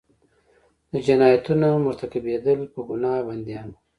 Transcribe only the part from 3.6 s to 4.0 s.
وو.